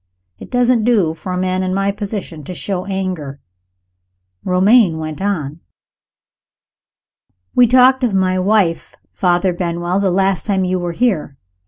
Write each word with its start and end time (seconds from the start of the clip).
It 0.39 0.49
doesn't 0.49 0.83
do 0.83 1.13
for 1.13 1.31
a 1.31 1.37
man 1.37 1.61
in 1.61 1.75
my 1.75 1.91
position 1.91 2.43
to 2.45 2.55
show 2.55 2.85
anger. 2.87 3.39
Romayne 4.43 4.97
went 4.97 5.21
on. 5.21 5.59
"We 7.53 7.67
talked 7.67 8.03
of 8.03 8.11
my 8.11 8.39
wife, 8.39 8.95
Father 9.13 9.53
Benwell, 9.53 9.99
the 9.99 10.09
last 10.09 10.47
time 10.47 10.65
you 10.65 10.79
were 10.79 10.93
here. 10.93 11.37